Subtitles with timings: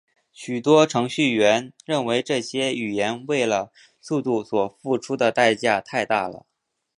[0.33, 6.47] 许多程序员认为这些语言为了速度所付出的代价太大了。